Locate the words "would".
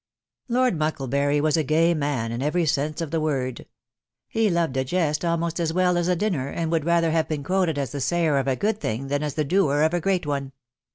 6.71-6.85